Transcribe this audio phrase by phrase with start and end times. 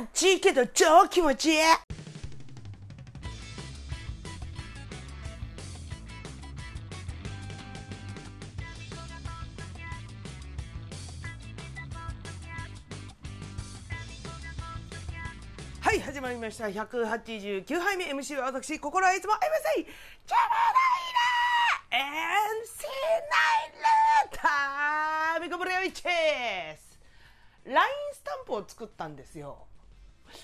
[0.00, 1.58] っちいけど超気持ちいい。
[15.80, 16.66] はい始まりました。
[16.66, 19.92] 189杯目 MC は私心はいつも MC ジャム
[20.74, 22.08] ダイラ
[22.60, 22.84] MC
[23.30, 23.80] ナイ
[24.30, 27.00] ルタミコブレオイチェス
[27.64, 27.78] LINE
[28.12, 29.67] スタンプを作ったんですよ。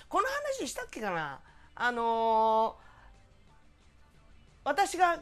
[0.08, 0.28] この
[0.58, 1.40] 話したっけかな？
[1.74, 2.84] あのー
[4.64, 5.20] 私が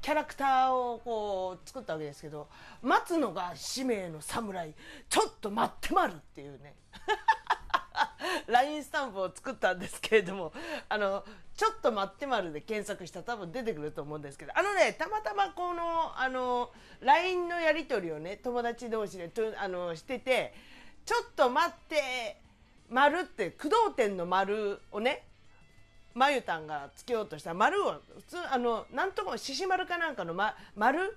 [0.00, 2.46] キャラクターをこう作ったわけですけど
[2.82, 4.74] 待つのが使命の侍
[5.08, 6.74] ちょっと待ってまるっていうね。
[8.46, 10.52] LINE スタンプを作ったんですけれども
[10.88, 11.24] あの
[11.56, 20.52] ちょっと待ってまるで検索したら多分出てくると思うんですけどあのねたまたまこのあの LINE のやり取りをね友達同士でとあのしてて
[21.06, 22.43] ちょっと待って
[22.88, 25.26] 丸って工藤店の丸をね
[26.14, 31.16] まゆたんがつけようとした丸を普通あのなんとか獅子丸かなんかの、ま、丸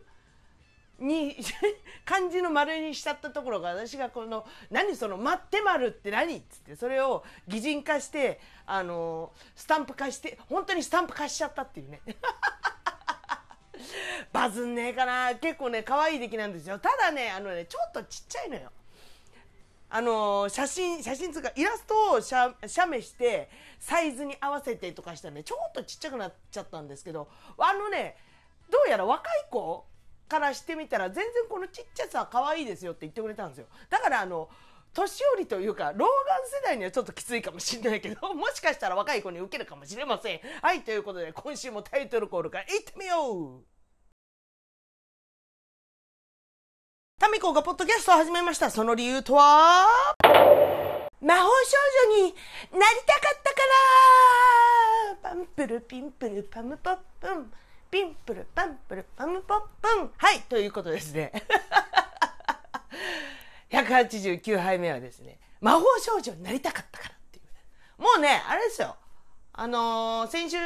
[0.99, 1.37] に
[2.05, 12.01] 漢字の丸にしちゃったところが私がこの「何その待って丸って何?」っつってそれを擬人化してあのスタンプ化して本当にスタンプ化しちゃったっていうね。
[14.33, 15.35] バズんねえかな。
[15.35, 16.79] 結構ね可愛い出来なんですよ。
[16.79, 18.71] ただねあのねちょっとちっちゃいのよ。
[19.89, 23.49] あの写真写真つうかイラストを写写メして
[23.79, 28.17] サイズに合わせてとかしたらねちょっとちっちゃくなっちゃったんですけどあのね
[28.69, 29.85] どうやら若い子
[30.27, 33.67] からしてみたら全然このちっちゃさ可愛いですよって言ってくれたんですよ。
[33.89, 34.49] だからあの
[34.93, 36.09] 年寄りというか老眼
[36.49, 40.41] 世代にはちょっときついかもしれないけど もしかしたら若い子に受けるかもしれません。
[40.61, 43.76] はいということで今週もタイトルコールからいってみよう。
[47.19, 48.69] タミコがポッドキャストを始めました。
[48.69, 49.87] その理由とは？
[51.19, 51.77] 魔法少
[52.11, 52.35] 女に
[52.71, 53.59] なりたかったか
[55.23, 55.31] ら。
[55.31, 57.51] パンプルピンプルパムポップン。
[57.89, 60.11] ピンプルパンプルパムポップン。
[60.15, 61.31] はいということですね。
[63.71, 68.01] 189杯目はですね魔法少女になりたかったからっていう。
[68.01, 68.95] もうねあれですよ。
[69.53, 70.57] あのー先週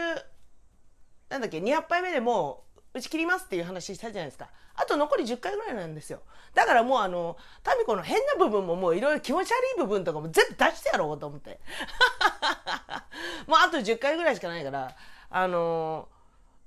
[1.30, 4.50] なんだっけ200杯目でもう打ち切りますっていう話したじゃないですか。
[4.76, 6.22] あと残り10回ぐらいなんですよ。
[6.54, 11.60] だからもうあのタミコの変な部分ももういろいろ気持ち悪い部分とかも全部出してやろうと思って。
[13.48, 14.96] もうあと10回ぐらいしかないから
[15.30, 16.10] あの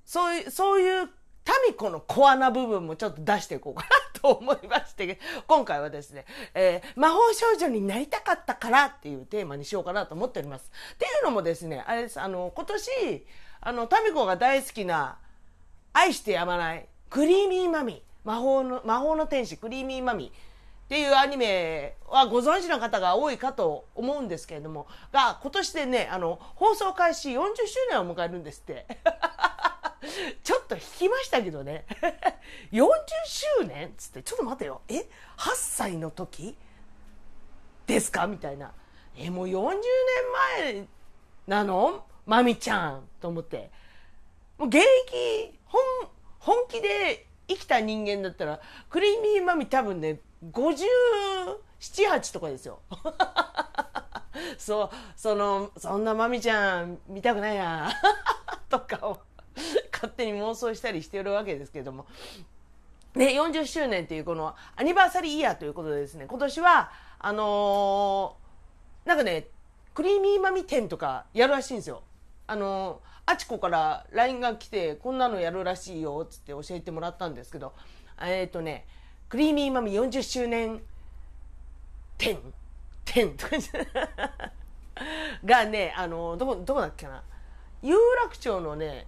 [0.04, 1.10] そういうそういう
[1.44, 3.88] タミコのコアな部分もちょっと出していこうかな
[4.20, 5.20] と思いまして。
[5.46, 6.24] 今回はですね、
[6.54, 10.70] えー魔法少女になりたかったからっていうテーマにしようかなと思っております。
[10.94, 12.18] っていうのもですねあれです。
[12.18, 13.26] あの今年
[13.60, 15.18] あのタミコが大好きな
[15.94, 16.86] 愛してやまない。
[17.08, 18.02] クリーミーマミ。
[18.24, 20.26] 魔法の魔法の天使クリーミーマミ。
[20.26, 24.86] っていうアニメはご存知の方が多いかと思うんですけれども。
[25.12, 27.44] が今年でねあの放送開始40周
[27.90, 28.86] 年を迎えるんですって。
[30.42, 31.86] ちょっと引きましたけどね。
[32.72, 32.88] 40
[33.60, 34.22] 周年っつって。
[34.22, 34.82] ちょっと待てよ。
[34.88, 35.06] え？8
[35.54, 36.56] 歳の時？
[37.86, 38.26] ですか？
[38.26, 38.72] みたいな。
[39.16, 39.80] えもう40年
[40.76, 40.86] 前
[41.46, 42.04] なの？
[42.26, 43.08] マミちゃん。
[43.20, 43.70] と思って。
[44.58, 44.78] もう現
[45.08, 46.08] 役本
[46.38, 50.20] 本気で生きた人間だったらクリーミーマミ多分ね
[50.52, 52.80] 578とかですよ
[54.58, 57.90] そうそのそんなマミちゃん見たくないな
[58.68, 59.18] とかを
[59.92, 62.06] 勝手に妄想したりしてるわけですけども
[63.14, 69.48] ね、40周年っていうこのアニバーサリーイヤーということでですね、今年は、あのーなんかね、
[69.94, 72.02] クリーミーマミ店とかやるらしいんですよ。
[72.46, 77.72] あのあちこから LINE が来て、こんなのやるらしいよっ、つって教えてもらったんですけど、
[78.20, 78.86] えっ、とね、
[79.28, 80.82] クリーミーマミ40周年
[82.18, 82.38] 店
[83.04, 83.56] 店とか
[85.44, 87.22] がね、あのどこ、どこだっけな。
[87.82, 89.06] 有楽町のね、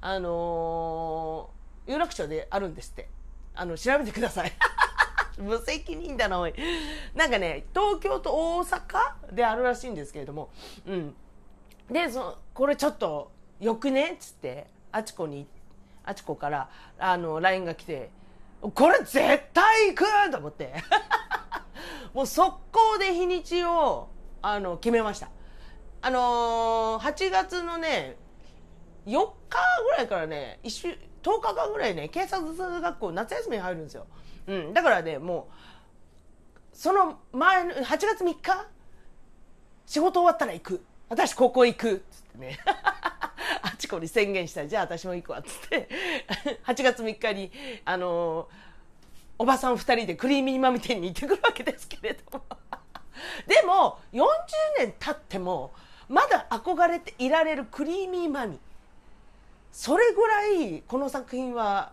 [0.00, 3.08] あのー有楽町であるんですって。
[3.54, 4.52] あの、調べてください。
[5.38, 6.54] 無責任だな、おい。
[7.14, 10.50] なんかね、東京と大阪であるらしいんですけれども、
[10.86, 11.16] うん。
[11.92, 13.30] で、そこれちょっと、
[13.60, 14.12] よくね？
[14.12, 15.46] っつって、あちこに、
[16.04, 18.10] あちこから、あの、LINE が来て、
[18.60, 19.20] これ絶
[19.52, 20.74] 対行くと思って。
[22.14, 24.08] もう速攻で日にちを、
[24.40, 25.28] あの、決めました。
[26.00, 28.16] あのー、8月のね、
[29.06, 30.88] 4日ぐらいからね、一週、
[31.22, 34.06] 10日間ぐらいね、警察学校夏休みに入るんですよ。
[34.46, 34.74] うん。
[34.74, 35.48] だからね、も
[36.72, 38.66] う、その前の、8月3日？
[39.86, 40.84] 仕事終わったら行く。
[41.12, 41.92] 私ここ行く。
[41.92, 42.58] っつってね。
[42.64, 45.42] あちこに宣言した、じゃあ私も行くわっ。
[45.42, 45.88] つって、
[46.64, 47.52] 8月3日に、
[47.84, 48.72] あのー
[49.38, 52.44] おばさん2人でクリーミーマミ店に行ってくるわけですけれども。
[53.46, 54.24] でも40
[54.78, 55.72] 年経っても
[56.08, 58.60] まだ憧れていられるクリーミーマミ
[59.72, 61.92] それぐらいこの作品は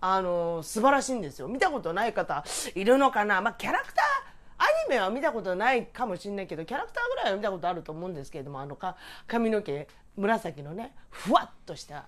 [0.00, 2.44] あの素晴らしいんですよ見たことない方
[2.74, 4.02] いるのかなまあキャラクタ
[4.86, 8.96] アニメは見たことないかもしれないけどキャラクターぐらいは見たことあると思うんですけれどもあのか
[9.26, 12.06] 髪の毛紫のねふわっとした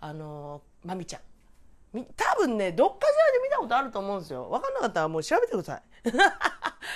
[0.00, 1.22] あのまみちゃん。
[1.92, 4.48] 多分ねどっかしらで見たことあると思うんですよ。
[4.48, 5.82] 分かんなかったらもう調べてください。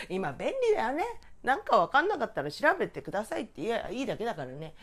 [0.14, 1.05] 今便利だよね。
[1.43, 4.75] なんか分かんなかったら調べてくださいって言えばいいだけだからね。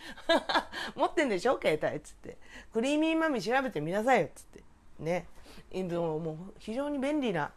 [0.96, 1.60] 持ってんでしょ？
[1.60, 2.38] 携帯っつって。
[2.72, 4.64] クリーミーマミ調べてみなさいよっつって。
[5.00, 5.28] ね。
[5.74, 7.52] もう非常に便利な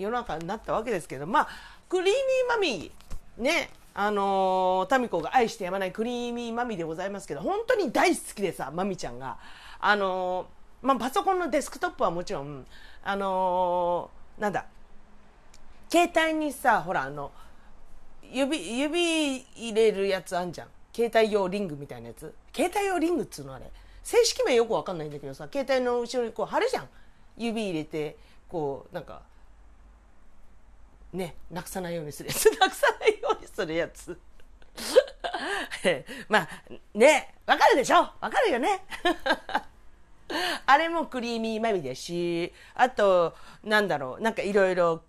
[0.00, 1.48] 世の中になったわけですけどまあ
[1.88, 9.38] クリーミーマミーねあのー、タミコが愛してやまないクリーミーマミーでございますけど本当に大好きでさマミちゃんが。
[9.80, 12.66] あのー、まあ、パソコンのデスクトップはもちろん
[13.02, 14.66] あのー、なんだ
[15.90, 17.32] 携帯にさほらあの
[18.22, 20.68] 指指入れるやつあんじゃん。
[20.94, 22.34] 携帯用リングみたいなやつ。
[22.54, 23.70] 携帯用リングっつうのあれ。
[24.02, 26.88] 正式名よくわかんないんだけどさ携帯の後ろにこう貼るじゃん。
[27.36, 28.16] 指入れて
[28.48, 29.22] こうなんか
[31.12, 32.50] ねなくさないようにするやつ。
[32.58, 34.18] なくさないようにするやつ。
[36.28, 36.48] まあ
[36.94, 37.96] ねわかるでしょ？
[37.96, 38.80] わかるよね？
[40.66, 43.34] あれもクリーミーマミだしあと
[43.64, 44.22] なんだろう？
[44.22, 45.02] なんかいろいろ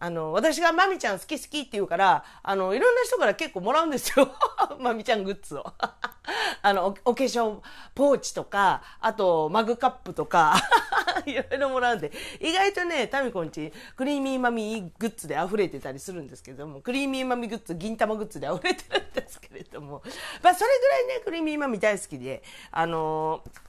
[0.00, 4.28] あの、私がまみちゃん好き好きって言うから、あの、いろんな人から結構もらうんですよ。
[4.78, 5.64] まみちゃんグッズを。
[6.62, 7.60] あのお、お化粧
[7.94, 10.56] ポーチとか、あとマグカップとか、
[11.26, 20.02] いろいろもらうんで、意外とね、タミコんち、クリーミーマミグッズで溢れてたりするんですけども、クリーミーマミグッズ、銀玉グッズで溢れてるんですけれども、
[20.42, 23.67] まあ、それぐらいね、クリーミーマミ大好きで、あのー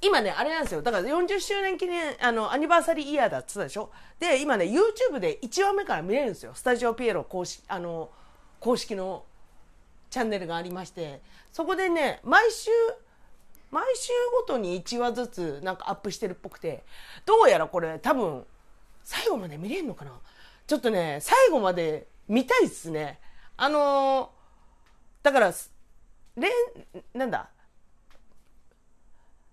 [0.00, 0.82] 今ね、あれなんですよ。
[0.82, 3.90] だから40周年記念、あの、アニバーサリーイヤーだっつったでしょ？
[4.20, 6.52] で、今ね、YouTube で1話目から見れるんですよ。
[6.54, 8.10] スタジオピエロ公式、あの、
[8.60, 9.24] 公式の
[10.10, 11.20] チャンネルがありまして、
[11.52, 12.70] そこでね、毎週、
[13.70, 16.84] 毎週ごとに1話ずつなんかアップしてるっぽくて、
[17.26, 18.46] どうやらこれ多分、
[19.02, 20.12] 最後まで見れるのかな？
[20.66, 23.18] ちょっとね、最後まで見たいっすね。
[23.56, 25.52] あのー、だから、
[26.36, 26.52] れん、
[27.14, 27.48] なんだ、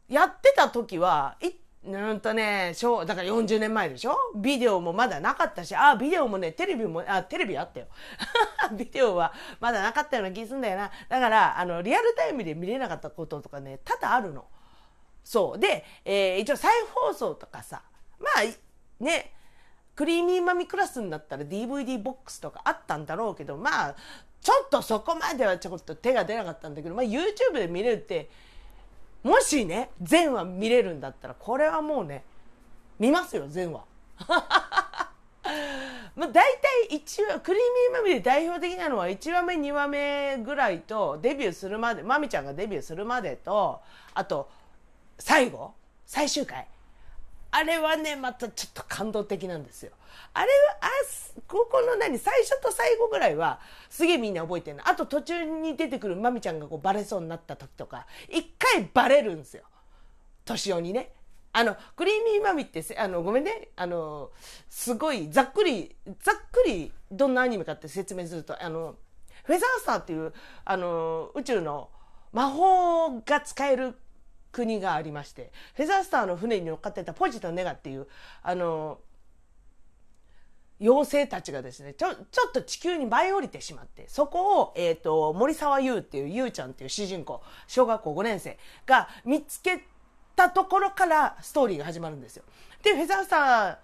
[0.07, 1.49] やってた時は、い
[1.87, 2.73] うんとね、
[3.05, 4.17] だから40年前でしょ？
[4.35, 7.87] ビデオもまだなかったし、あ、ビデオもね、テレビも、あ、テレビあったよ。
[8.75, 10.91] ビデオはまだなかったような気すんだよな。
[11.07, 14.45] だから、あの、リアルタイムで見れなかったこととかね、多々あるの。
[15.23, 15.59] そう。
[15.59, 16.71] で、えー、一応再
[17.07, 17.83] 放送とかさ、
[18.19, 19.33] まあ、ね、
[19.95, 23.95] クリーミーマミクラスになったら DVD ボックスとかあったんだろうけど、まあ、
[24.41, 28.29] ちょっとそこまではちょっと手が出なかったんだけど、まあ YouTube で見れるって、
[29.25, 32.23] もしね、全話見れるんだったら、これはもうね、
[32.99, 33.83] 見ますよ、全話。
[36.15, 36.31] まあ、大
[36.89, 43.81] 体1話、クリーミーマミで代表的なのは1話目、2話目ぐらいと、デビューするまで、マミちゃんがデビューするまでと、
[44.13, 44.47] あと、
[45.17, 45.73] 最後
[46.05, 46.67] 最終回
[47.49, 49.91] あれはね、またちょっと感動的なんですよ。
[50.33, 50.87] あれは、あ、
[51.47, 53.59] ここの何、最初と最後ぐらいは、
[53.89, 54.87] すげえみんな覚えてるの。
[54.87, 59.63] あと途中に出てくるまみちゃんがこうバレそうになった時とか、一回バレるんですよ。
[60.45, 61.11] 年男にね。
[61.53, 63.69] あの、クリーミーマミってあの、ごめんね。
[63.77, 64.29] あの、
[64.69, 68.95] すごい、ざっくり、ざっくり、どんなアニメかって説明すると、あの、
[69.45, 70.33] フェザースターっていう、
[70.65, 71.89] あの、宇宙の
[72.33, 73.95] 魔法が使える
[74.51, 78.07] 国がありまして、フェザースターの船に乗っかってたポジとネガっていう、
[78.43, 78.99] あの、
[80.79, 89.85] 妖精たちがですね、ちょ、ちょっと地球に舞い降りてしまって、そこを、え、ー、と、森沢優っていう優ちゃんっていう主人公、小学校5年生が見つけ
[90.35, 92.43] たところからストーリーが始まるんですよ。
[92.83, 93.79] で、フェザースタ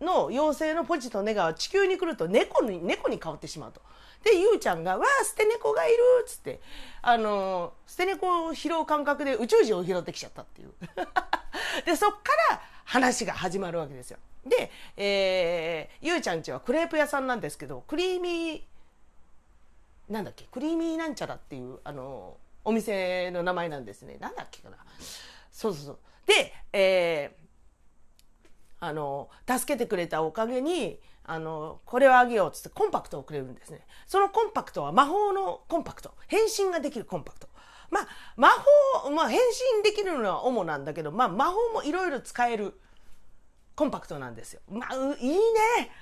[0.00, 3.82] ーの妖精のポジとネガは地球に来ると猫に、猫に変わってしまうと。
[4.22, 6.60] で、ゆうちゃんが、わあ、捨て猫がいるっつって、
[7.02, 10.72] あの、捨て猫を拾う感覚で宇宙人を拾ってきちゃったっていう。
[11.84, 14.18] で、そっから話が始まるわけですよ。
[14.46, 24.16] で、えー、ゆうちゃんちはクレープ屋さんなんですけど、クリーミー、なんだっけ、クリーミーなんちゃらっていう、あの、お店の名前なんですね。
[24.20, 24.76] なんだっけかな。
[25.52, 25.98] そうそうそう。
[26.26, 33.86] で、えー、あの、助けてくれたおかげに、あの、これをあげようっつってコンパクトをくれるんですね。
[34.06, 36.12] そのコンパクトは魔法のコンパクト。
[36.26, 37.48] 変身ができるコンパクト。
[37.90, 38.48] まあ、魔
[39.02, 39.38] 法、まあ変
[39.76, 42.80] 身できるのは主なんだけど、まあ魔法もいろいろ使える
[43.80, 44.60] コンパクトなんですよ。
[44.70, 45.38] まあ、いいね。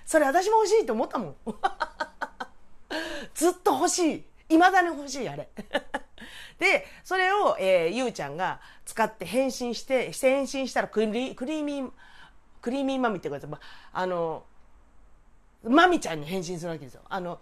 [0.05, 1.37] それ私も欲しいと思ったもん。
[3.35, 4.25] ずっと欲しい。
[4.49, 5.49] 未だに欲しい、あれ。
[6.59, 11.93] で、それを、えー、ゆうちゃんが使って変身して、変身したらクリクリーミー、
[12.61, 13.55] クリーミーマミってことで、
[13.93, 14.43] あ、の、
[15.63, 17.03] まみちゃんに変身するわけですよ。
[17.09, 17.39] あの、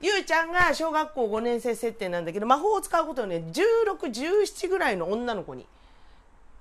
[0.00, 5.66] ゆうちゃんが小学校5年生設定なんだけど、魔法を使うことで、ね、16、17ぐらいの女の子に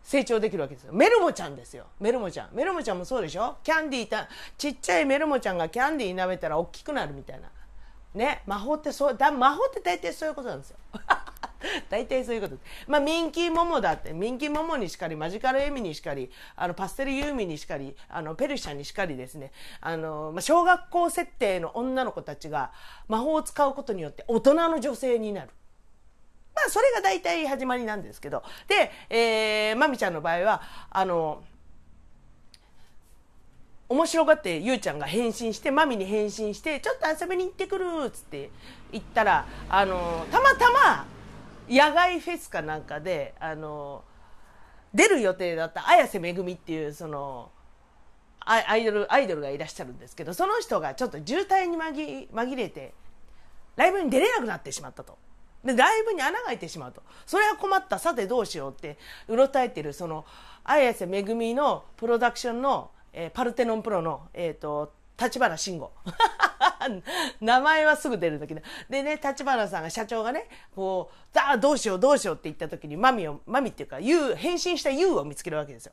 [0.09, 0.91] 成長できるわけですよ。
[0.91, 1.85] メルモちゃんですよ。
[1.99, 2.49] メルモちゃん。
[2.53, 3.57] メルモちゃんもそうでしょ？
[3.63, 7.51] キャンディーた、ちっちゃいメルモちゃんがキャンディー舐めたら大きくなるみたいな。
[8.15, 8.41] ね？
[8.47, 10.77] 魔法ってそう、だ魔法って大体そういうことなんですよ。
[11.91, 12.55] 大体そういうこと。
[12.87, 22.71] まあ、ミンキーモモだって、ミンキーモモにしかり、マジカルエミにしかり、あの、パステルユーミにしかり、あの、ペルシャにしかりですね、あの、まあ、小学校設定の女の子たちが
[23.07, 25.49] 魔法を使うことによって大人の女性になる。
[26.59, 28.43] まあ、それが大体始まりなんですけど。
[28.67, 31.43] で、えー、まみちゃんの場合は、あの、
[33.87, 38.51] 面白がってゆうちゃんが返信してマミに返信してちょっと遊びに行ってくるっつって
[38.91, 41.07] 言ったらあのたまたま
[41.67, 44.03] 野外フェスかなんかであの
[44.93, 47.49] 出る予定だった綾瀬めぐみっていうその
[48.41, 51.77] アイドルアイドルがいらっしゃるんですけどその人がちょっと渋滞に
[52.31, 52.93] 紛れて
[53.75, 55.17] ライブに出れなくなってしまったと。
[55.63, 58.97] でライブに穴が開いてしまうとそれは困ったさてどうしようって
[59.27, 60.25] うろたえてるその
[60.63, 65.91] 綾瀬めぐみのプロダクションの、えー、パルテノンプロの、えーと立花慎吾。
[67.41, 68.61] 名前はすぐ出るんだけど。
[68.89, 75.91] でね、立花さんが、社長がね、こう、さあ、どうしようどうしようって言った時に、マミを、マミっていうか、ユウ、変身したユウを見つけるわけですよ。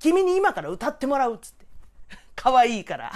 [0.00, 1.64] 君に今から歌ってもらうっつって。
[2.34, 3.12] 可愛いから。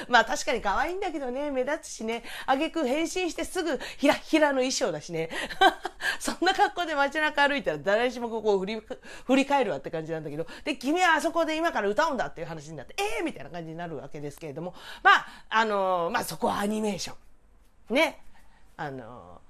[0.08, 5.30] まあ確かに可愛いんだけどね、目立つしね、あげく変身してすぐひらひらの衣装だしね。
[6.18, 8.82] そんな格好で街中歩いたら誰しもここを振り、
[9.26, 17.14] 振り返るわって感じなんだけど、で、君はあそこで今から歌うんだっていう話になって、ええー、みたいな感じになるわけですけれども、まあ、あのー、まあそこはアニメーショ
[17.90, 17.94] ン。
[17.94, 18.20] ね。
[18.76, 19.40] あの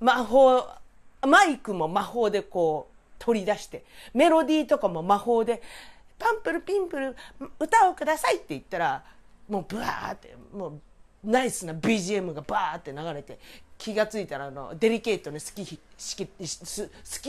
[0.00, 0.66] ー、魔法、
[1.22, 3.84] マイクも魔法でこう取り出して、
[4.14, 5.62] メロディーとかも魔法で、
[6.18, 7.16] パンプルピンプル
[7.58, 9.04] 歌をくださいって言ったら、
[9.48, 10.80] もうブワーってもう
[11.24, 13.38] ナイスな BGM がバーって流れて
[13.78, 16.46] 気が付いたらあのデリケートに好き好き好き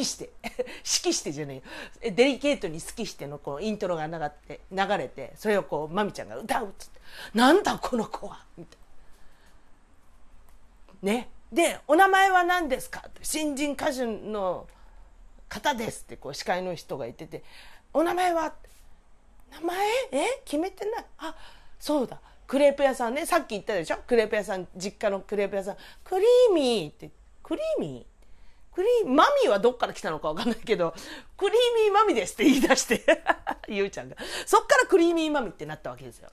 [0.05, 1.61] して 好きしてじゃね
[2.01, 6.99] えよデリケートに好きしてのこうイントロが流って流れてそれをこうまみちゃんが歌うっつって
[7.33, 8.77] 「なんだこの子は」みたい
[11.03, 11.11] な。
[11.13, 11.29] ね。
[11.51, 14.67] で「お名前は何ですか?」って「新人歌手の
[15.49, 17.43] 方です」ってこう司会の人が言ってて
[17.93, 18.53] 「お名前は?」
[19.51, 19.77] 名前？
[20.11, 20.41] え？
[20.43, 21.35] 決めてないあ
[21.79, 22.19] そうだ。
[22.47, 23.25] クレープ屋さんね。
[23.25, 23.97] さっき言ったでしょ？
[24.07, 25.77] クレープ屋さん実家のクレープ屋さん。
[26.03, 27.11] クリーミーって
[27.43, 28.75] クリーミー？
[28.75, 30.93] クリーマミーはどっから来たのかわかんないけど
[31.35, 33.03] クリーミーマミですって言い出して
[33.67, 34.15] ゆうちゃんが。
[34.45, 36.29] そっからクリーミーマミってなったわけですよ。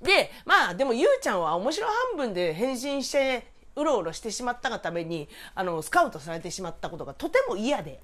[0.00, 8.00] でまあでもゆうちゃんは面白半分で変身してうろうろしてしまったがためにあのスカウトされてしまったことがとても嫌で。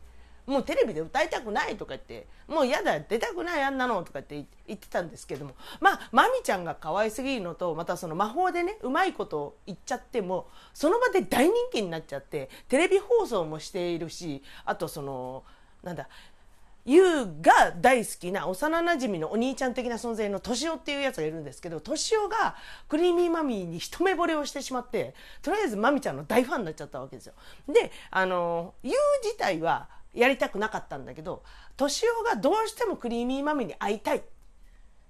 [0.48, 15.44] もうテレビで歌いたくないとか言って、もう嫌だ、出たくないあんなのとかって言ってたんですけども、まあ、まみちゃんが可愛すぎるのと、またその魔法でね、うまいこと言っちゃっても、その場で大人気になっちゃって、テレビ放送もしているし、あとその、
[15.82, 16.08] なんだ、
[16.86, 22.56] ユウが大好きな幼なじみのお兄ちゃん的な存在のトシオっていうやつがいるんですけど、トシオが
[22.88, 27.34] クリーミーマミーに一目惚れをしてしまって、とりあえずマミちゃんの大ファンになっちゃったわけですよ。
[27.68, 31.42] で、あの、ユウ自体はやりたくなかったんだけど、
[31.76, 34.22] 敏夫がどうしてもクリーミーマミに会いたい。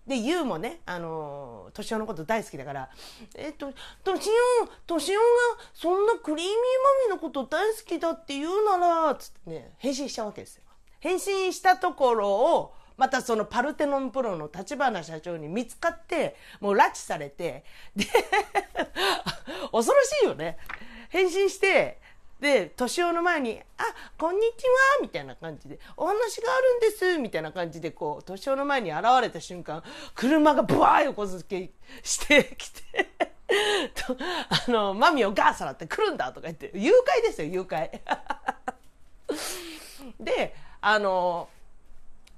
[0.06, 2.88] で、ユウもね、あのー、敏夫のこと大好きだから、
[3.36, 3.66] えっと、
[4.04, 4.30] 敏
[4.86, 5.26] 夫、敏夫が
[5.74, 10.62] そんなクリーミーマミのこと大好きだって言うなら、つってね、返信しちゃうわけですよ。
[11.00, 17.64] 返信したところを、またそのパルテノンプロの立花社長に見つかって、もう拉致されて、
[17.94, 18.06] で
[19.70, 20.58] 恐ろしいよね。
[21.10, 22.00] 返信して、
[22.40, 23.82] で、年男の前に、あ、
[24.16, 24.70] こんにちは
[25.02, 29.82] みたいな感じで、お話があるんですみたいな感じで、こう、年男の前に現れた瞬間、
[30.14, 32.82] 車がブワー横付けしてきて
[34.06, 34.16] と、
[34.66, 37.90] あの、マミをガーサラって来るんだとか言って、誘拐ですよ、誘拐。
[40.20, 41.48] で、あの、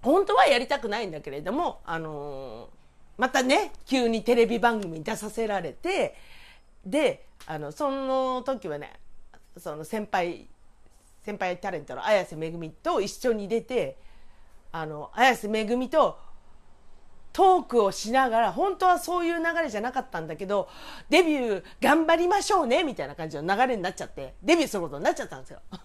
[0.01, 2.71] 本当はやりたくないんだけれども、あの、
[3.19, 6.17] またね、急にテレビ番組に出させられて、
[6.87, 8.99] で、あの、その時はね、
[9.57, 10.49] その先輩
[11.23, 13.99] 先輩タレントの綾瀬めぐみと一緒に出て
[14.73, 16.19] あの綾瀬めぐみと
[17.33, 20.69] トークをしながら本当はそういう流れじゃなかったんだけど
[21.09, 25.61] デビュー頑張りましょうねみたいな感じの流れになっちゃってデビューすることになっちゃったんですよ。
[25.71, 25.79] ま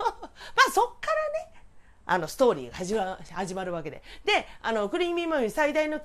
[0.67, 1.61] あそっからね
[2.07, 6.01] あのストーリーが始ま始まるわけでであのクリーミーマミ最大の、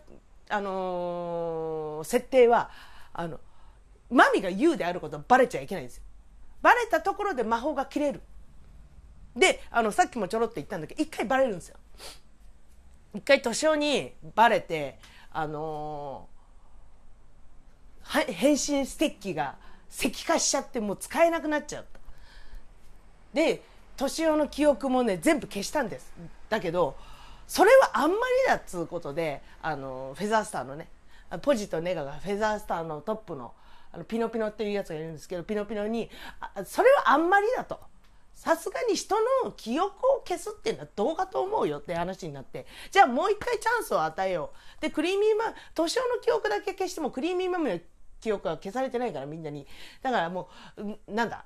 [0.49, 2.71] あのー、設定は
[3.13, 3.41] あの
[4.11, 6.03] マミが言うであることバレちゃいけないんですよ。
[6.63, 8.21] バレたところで魔法が切れる。
[9.37, 11.77] で、あの、さっきもちょろっと言ったんだけど、一回バレるんですよ。
[13.15, 14.99] 一回年男にバレて、
[15.33, 16.29] あの
[18.03, 19.55] は変身ステッキが
[19.91, 22.01] 石化しちゃってもう使えなくなっちゃった
[23.33, 23.63] で
[23.97, 26.13] 敏夫の記憶もね全部消したんです
[26.49, 26.97] だけど
[27.47, 30.89] それはあんまりだっつうことであのフェザースターのね
[31.43, 33.53] ポジとネガがフェザースターのトップの
[33.93, 36.11] あのピノピノっていうやつがいるんですけどピノピノに
[36.65, 37.79] それはあんまりだと。
[38.33, 42.65] さすがに人の記憶を消すっていうのはどうかと思うよって話になって。
[42.91, 44.81] じゃあもう一回チャンスを与えよう。
[44.81, 47.79] でクリーミーマ敏夫の記憶だけ消してもクリーミーマミの
[48.19, 49.67] 記憶は消されてないからみんなに。
[50.01, 51.45] だからもうなんだ。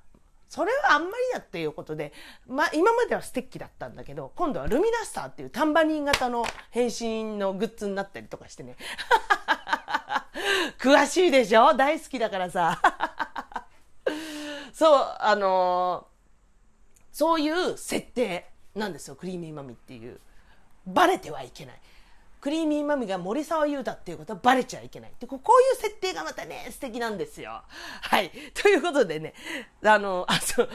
[0.49, 2.13] それはあんまりだっていうことで、
[2.47, 8.77] まあ、今まではステッキだったんだけど今度はルミナスターっていうタンバリン型の変身のグッズになったりとかしてね。
[10.79, 11.75] 詳しいでしょ？
[11.75, 12.81] 大好きだからさ。
[14.73, 19.15] そうあのー、そういう設定なんですよ。
[19.15, 20.21] クリーミーマミっていう。
[20.87, 21.81] バレてはいけない。
[22.45, 25.13] クリーミーマミが森沢優太っていうことはバレちゃいけない。
[25.19, 25.41] で、こうい
[25.79, 27.63] う設定がまたね、素敵なんですよ。
[28.03, 28.31] はい。
[28.53, 29.33] ということでね、
[29.83, 30.69] あの、あ、そう、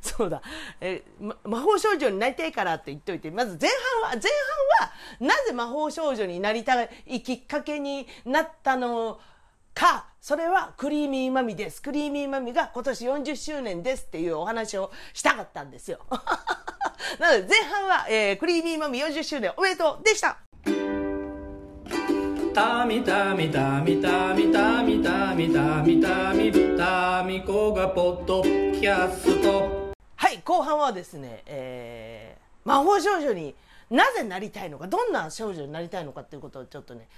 [0.00, 0.40] そうだ、
[0.80, 3.68] えま、魔法少女になりたいからって言っといて、まず前
[4.00, 4.22] 半は、前
[4.80, 9.20] 半は、なぜ魔法少女になりたいきっかけになったの
[9.74, 11.82] か、それはクリーミーマミです。
[11.82, 15.98] クリーミーマミが今年40周年ですっていうお話をしたかったんですよ。
[17.20, 20.38] なので前半は、えー、クリーミーマミ40周年おめでとうでした
[22.56, 33.54] たみたみたみたみたみたみたみたみたみこがポッドキャストはい後半はですね、えー、魔法少女に
[33.90, 37.08] なぜなりたいのかどんな少女になりたいのかっていうことをちょっとね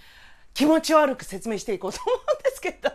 [0.54, 2.90] 気持ち悪く説明していこうと思うんですけど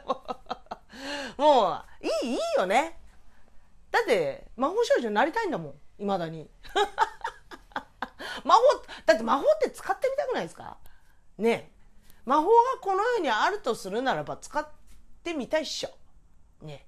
[1.37, 2.97] もういいいいよね
[3.89, 6.49] だって魔法少女になりたいんだもんいまだに
[8.43, 8.61] 魔法
[9.05, 10.75] だって魔法って使ってみたくないですか
[11.37, 11.71] ね
[12.25, 12.51] 魔法が
[12.81, 14.67] この世にあるとするならば使っ
[15.23, 15.89] てみたいっしょ。
[16.65, 16.85] ね。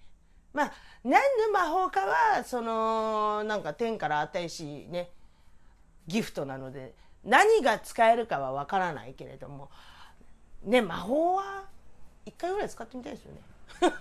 [0.53, 0.73] まあ、
[1.03, 5.11] 何の魔法かは、その、なんか天から与えし、ね、
[6.07, 9.69] ギフトなので、何が使えるかはわからないけれども、
[10.63, 11.65] ね、魔法は
[12.25, 13.41] 一回ぐらい使ってみたいですよね。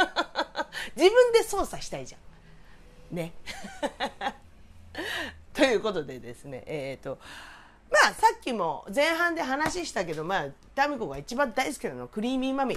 [0.97, 2.19] 自分で操作したいじゃ
[3.13, 3.17] ん。
[3.17, 3.33] ね。
[5.53, 7.19] ということでですね、えっ、ー、と、
[7.95, 12.77] まあさっきも前半で話したけどまあタミコが一番大好きなのクリーミーマミ。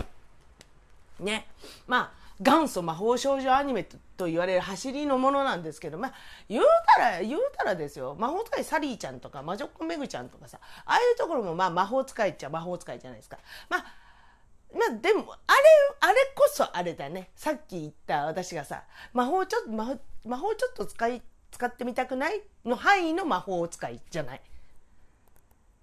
[1.20, 1.48] ね。
[1.88, 6.14] まあ元祖魔法少女アニメと言われる走りのものなんですけどまあ
[6.48, 6.64] 言う
[6.96, 8.16] たら言うたらですよ。
[8.20, 13.40] 魔法使いサリーちゃんとか魔女っ子メグちゃんとかさああいうところもまあ魔法使いっちゃ魔法使いじゃないですか。
[13.70, 13.86] まあ
[14.72, 15.62] まあでもあれ
[16.02, 17.32] あれこそあれだね。
[17.36, 24.42] さっき言った私がさ魔法ちょっと魔法ちょっと使い使ってみたくないの範囲の魔法使いじゃない。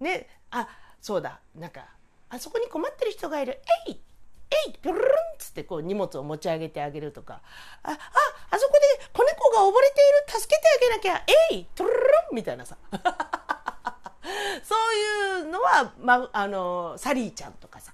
[0.05, 0.69] ねあ
[1.01, 1.87] そうだなんか
[2.29, 4.01] あそこに困ってる人がいるえい
[4.67, 7.41] えいプルルンっつってこう荷物を持ち上げてあげるとか
[7.83, 7.99] ああ
[8.51, 8.81] あそこで
[9.13, 12.01] 子猫が溺れている助けてあげなきゃえいプルルル
[12.33, 12.77] ンみたいなさ。
[14.63, 17.93] そういうのは、ま、あのサリーちゃんとかさ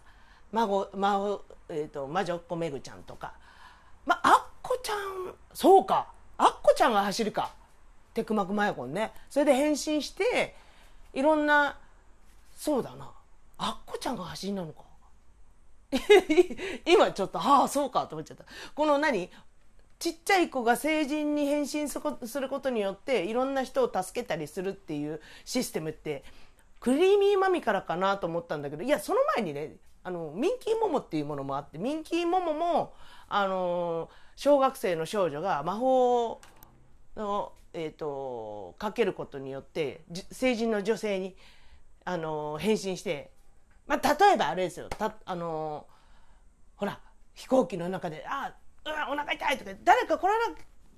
[0.53, 3.33] 孫孫、えーと、魔女っ子めぐちゃんとか、
[4.07, 7.53] まあっこちゃんそうかあっこちゃんが走るか
[8.15, 9.13] テクマクマヤコンね。
[9.29, 10.55] それで変身して
[11.13, 11.79] いろんな
[12.61, 13.11] そうだな。
[13.57, 14.83] あっこちゃんが走りなのか。
[16.85, 18.45] 今ちょっとああそうかと思っちゃった。
[18.75, 19.31] この何？
[19.99, 26.23] ちっちゃい子が成人に変身することによっていろんな人を助けたりするっていうシステムって
[26.81, 32.93] クリーミーマミからかなと思ったんだけどいやその前にねあのミンキーモモっていうものもあってミンキーモモも
[33.29, 36.41] あの小学生の少女が魔法
[37.17, 41.37] の、えーとかけることによって成人の女性に
[42.11, 43.31] あの返信して、
[43.87, 45.87] まあ、例えばあれですよたあの
[46.75, 46.99] ほら
[47.35, 48.53] 飛行機の中で「あ
[48.85, 50.33] うわお腹痛い」とか「誰かこの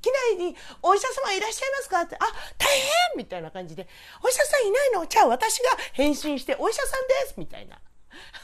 [0.00, 2.20] 機内にお医者様いらっしゃいますか?」って「あ
[2.56, 3.86] 大変!」みたいな感じで
[4.24, 7.78] 「お医者さんいないのじゃあ私が返信してお医者さんです」みたいな。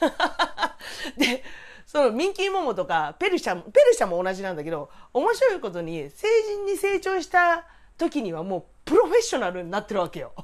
[1.16, 1.42] で
[1.86, 7.64] そのミンキーモモとかペルシャペルシャも同じなんだけど面白いことに成人に成長した
[7.96, 10.34] 時にはもうプロフェッショナルになってるわけよ。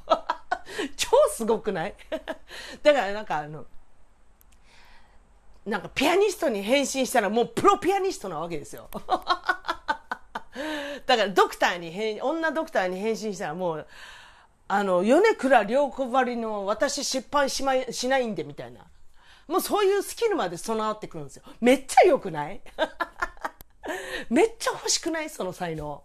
[0.96, 1.94] 超すごくない？
[2.82, 3.66] だからなんかあの、
[5.66, 8.88] なんかピアニストに変身したらもうプロピアニストなわけですよ。
[11.06, 13.86] だからドクターに変、女ドクターに変身したらもう、
[14.68, 18.80] あの、米倉涼子ばりの私失敗しま、しないんでみたいな。
[19.46, 21.44] もうそういうスキルまで備わってくるんですよ。
[21.60, 22.62] めっちゃ良くない？
[24.30, 25.28] めっちゃ欲しくない？
[25.28, 26.02] その才能。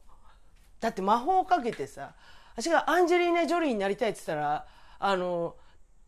[0.81, 2.13] だって魔法をかけてさ、
[2.61, 4.65] 私がアンジェリーナ・ジョリーになりたいって言ったら、
[4.99, 5.55] あの、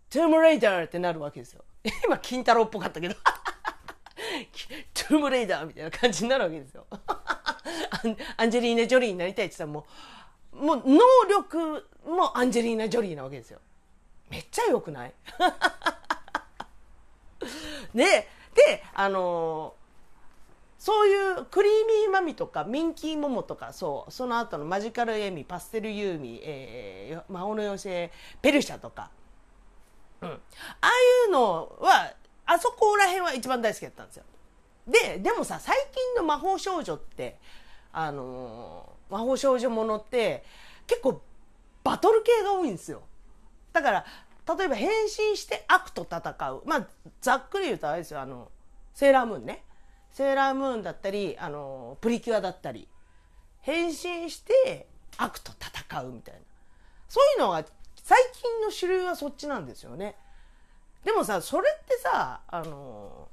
[0.09, 1.63] トゥームレイダーってなるわけですよ。
[2.05, 3.15] 今、金太郎っぽかったけど。
[4.93, 6.85] トゥームレイダーみたいな感じになるわけですよ。
[8.35, 9.85] アンジェリーナ・ジョリーになりたいって言ったらも
[10.51, 13.61] う、もう能力もアンジェリーナ・ジョリーなわけですよ。
[14.29, 15.13] めっちゃ良くない？
[17.95, 19.80] で、で、あのー
[20.81, 29.11] そういうクリーミーマミとかミンキーモモとかそうその後のマジカルエミパステルユーミ、えー、魔法の妖精ペルシャとか、
[30.21, 30.39] うん、あ
[30.81, 32.11] あいうのは
[32.47, 34.23] あそこら辺は一番大好きだったんですよ。
[34.87, 37.37] ででもさ最近の魔法少女って
[37.93, 40.43] あのー、魔法少女ものって
[40.87, 41.21] 結構
[41.83, 43.03] バトル系が多いんですよ。
[43.71, 44.05] だから
[44.57, 46.63] 例えば変身して悪と戦う。
[46.65, 46.87] まあ
[47.21, 48.21] ざっくり言うとあれですよ。
[48.21, 48.49] あの
[48.95, 49.63] セーラームーンね。
[50.11, 52.87] セーラームーンだったり、あの、プリキュアだったり、
[53.61, 56.39] 変身して悪と戦うみたいな。
[57.07, 57.63] そういうのが、
[58.03, 60.15] 最近の主流はそっちなんですよね。
[61.03, 63.29] でもさ、それってさ、あの、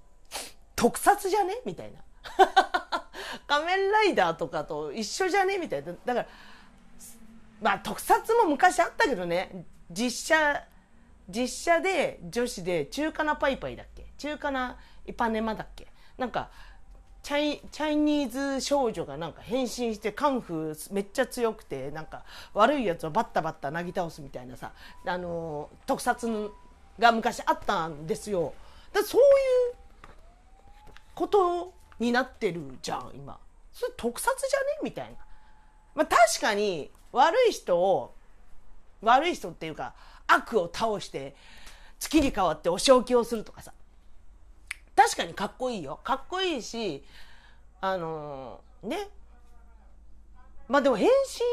[0.76, 1.60] 特撮じゃね？
[1.64, 2.00] みたいな。
[3.46, 5.58] 仮面ライダーとかと一緒じゃね？
[5.58, 5.92] みたいな。
[6.04, 6.26] だから、
[7.60, 10.64] まあ特撮も昔あったけどね、実写、
[11.28, 14.06] 実写で女子で中華なパイパイだっけ？
[14.18, 15.88] 中華なイパネマだっけ？
[16.16, 16.50] なんか
[17.28, 24.72] チャイチャイニーズ少女がなんか変身してカンフーめっちゃ強くてなんか悪いやつをバッタバッタなぎ倒すみたいなさ、
[25.04, 26.50] あの特撮
[26.98, 28.54] が昔あったんですよ。
[28.94, 29.24] だそうい
[29.74, 29.76] う
[31.14, 33.38] ことになってるじゃん今。
[33.74, 34.66] それ特撮じゃね？
[34.84, 35.18] みたいな。
[35.96, 38.14] まあ確かに悪い人を
[39.02, 39.92] 悪い人っていうか
[40.26, 41.36] 悪を倒して
[41.98, 43.74] 月に変わってお仕置きをするとかさ
[44.98, 46.00] 確かにかっこいいよ。
[46.02, 47.04] かっこいいし、
[47.80, 49.08] あのー、ね。
[50.66, 51.08] まあでも変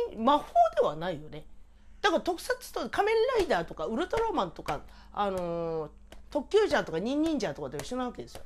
[0.10, 1.46] 身、魔法ではないよね。
[2.02, 4.82] だから特撮と仮面ライダーとかウルトラマンとか、
[5.14, 5.92] あのー、
[6.32, 8.42] 特急ジャーとかニンニンジャーとかと一緒なわけですよ。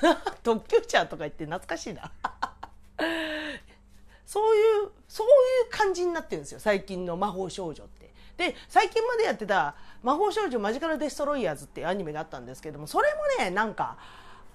[0.42, 2.10] 特急ジャーとか言って懐かしいな。
[4.24, 5.30] そういう、そうい
[5.68, 6.60] う感じになってるんですよ。
[6.60, 8.10] 最近の魔法少女って。
[8.38, 13.98] で、最近までやってた魔法少女マジカルデストロイヤーズっていうアニメがあったんですけども、それもね、なんか、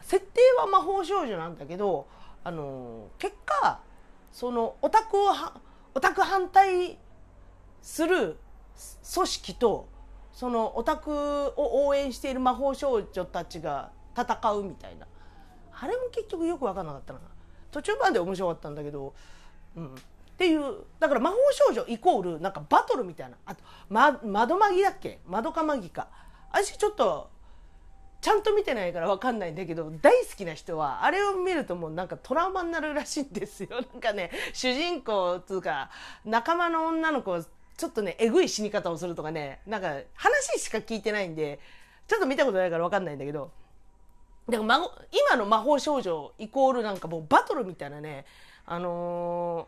[0.05, 2.07] 設定は魔法少女なんだけど
[2.43, 3.79] あの結果
[4.31, 5.31] そのオタクを
[5.95, 6.99] オタク反対
[7.81, 8.37] する
[9.13, 9.87] 組織と
[10.31, 15.07] そのオタクを応援している魔法少女たちが戦うみたいな。
[15.77, 17.19] あれも結局よく分かんなかったな。
[17.71, 19.13] 途中まで面白かったんだけど、
[19.75, 19.89] うん、っ
[20.37, 20.61] ていう
[20.99, 23.37] だから魔法少女イコールなんかバトルみたいな。
[23.45, 25.19] あと、ま、窓マギだっけ？
[25.25, 26.07] 窓かマギか
[26.51, 27.29] 私ちょっと
[28.25, 33.69] ちゃんと見てないから分かんないんだけど大好きな人はあれを見るともうなんかトラウマになるらしいんですよ。
[33.69, 35.91] なんかね主人公つうか
[36.25, 37.39] 仲間の女の子
[37.77, 41.59] ちょっとねえぐい死に方をするとかねなんか話しか聞いてないんで
[42.07, 43.51] ちょっと見たことないから分かんないんだけど
[44.49, 44.79] だから
[45.29, 48.25] 今の魔法少女イコールなんかもうバトルみたいなね
[48.65, 49.67] あの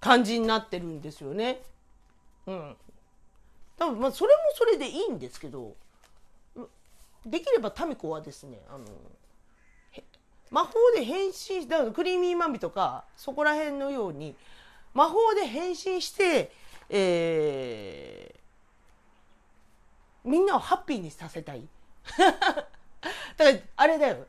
[0.00, 1.62] ー、感じになってるんですよね。
[2.46, 2.76] うん。
[3.76, 5.74] 多分まあそれもそれでいいんですけど。
[7.26, 8.84] できればタミコはですねあの
[10.50, 14.34] 魔法で変身だからクリーミーマミとかそこら辺のように
[14.92, 16.50] 魔法で変身して、
[16.88, 21.62] えー、みんなをハッピーにさせたい。
[22.16, 22.42] だか
[23.38, 24.26] らあれだよ。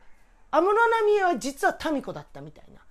[0.52, 2.82] 安室奈美恵は実はタミコだったみたいな。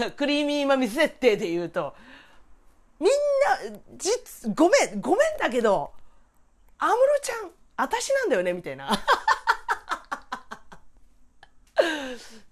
[0.16, 1.94] クリーミーマミ設定で言うと
[3.00, 3.10] みん
[3.72, 5.92] な、実、ごめん、ごめんだけど、
[6.78, 8.90] 安室ちゃん、私なんだよね、みたいな。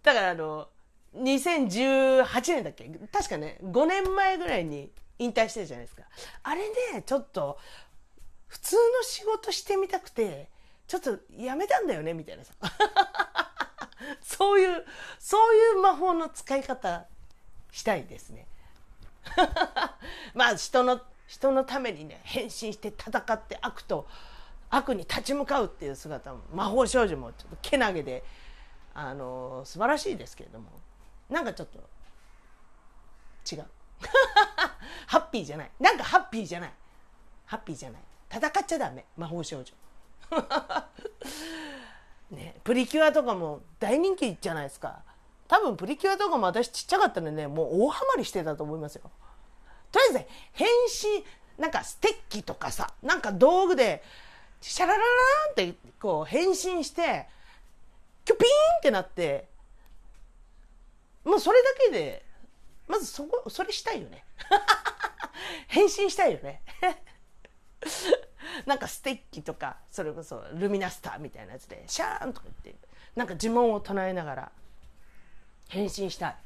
[0.03, 0.69] だからあの、
[1.15, 2.89] 2018年だっけ？
[3.13, 6.05] 確かね、5年前ぐらいに引退してるじゃないですか。
[6.43, 7.59] あれね、ちょっと、
[8.47, 10.51] 普通の仕事してみたくて、
[10.87, 12.55] ちょっとやめたんだよね、みたいなさ。
[14.25, 14.87] そういう、
[15.19, 17.07] そういう魔法の使い方
[17.71, 18.48] したいですね。
[20.35, 24.07] まあ人の人のためにね変身して戦って悪と
[24.71, 28.23] 悪に立ち向かうっていう姿も魔法少女もちょっとけなげで
[28.95, 30.71] あの素晴らしいですけれども
[31.29, 31.79] なんかちょっと
[33.55, 33.67] 違う。
[35.07, 35.71] ハッピーじゃない。
[35.81, 36.73] なんかハッピーじゃない。
[37.47, 38.03] ハッピーじゃない。
[38.31, 39.05] 戦っちゃダメ。
[39.17, 39.73] 魔法少女。
[42.31, 45.03] ねプリキュアとかも大人気じゃないですか。
[45.49, 49.11] 多分プリキュアとかも私ちっちゃかったのでねもう大ハマりしてたと思いますよ。
[49.91, 51.25] とりあえずね変身
[51.61, 54.03] なんかステッキとかさなんか道具で
[54.61, 57.27] シャラララーンってこう変身して
[58.25, 59.49] キュピーンってなって
[61.25, 62.25] もうそれだけで
[62.87, 64.25] まずそこそれしたいよね。
[65.69, 66.63] 変身したいよね。
[68.67, 74.53] なんかステッキとかそれこそルミナスターみたいなやつでシャーンとか言ってなんか呪文を唱えながら。
[75.69, 76.37] 変身したい。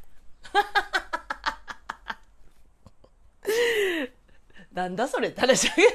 [4.72, 5.88] なんだそれって話だけど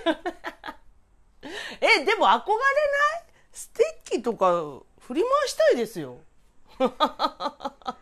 [1.81, 2.39] えでも憧れない？
[3.51, 4.51] ステッキとか
[4.99, 6.17] 振り回したいですよ。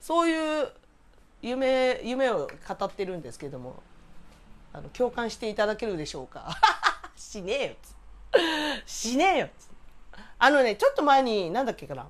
[0.00, 0.72] そういう
[1.42, 3.82] 夢夢を語ってるんですけども。
[4.74, 6.48] あの共感していただけるでしょうか？
[7.14, 7.74] しねえよ。
[8.86, 9.50] しねえよ。
[10.38, 12.08] あのねちょっと前になんだっけかな。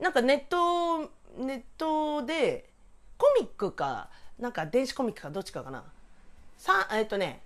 [0.00, 2.70] なんかネットネットで
[3.16, 4.08] コミックか
[4.38, 5.84] なんか電子コミックかどっちかかな。
[6.56, 7.42] さえっ、とね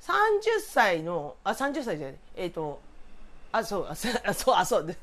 [0.00, 2.80] 30歳のあ30歳じゃないえっ、と
[3.52, 4.86] あそうあそうあそう